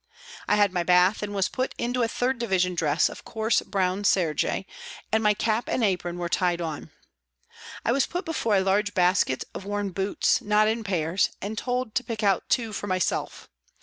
[0.47, 4.03] I had my bath, and was put into a 3rd Division dress of coarse, brown
[4.03, 6.89] serge, and my cap and apron were tied on.
[7.85, 11.93] I was put before a large basket of worn boots, not in pairs, and told
[11.93, 13.47] to pick out two for myself.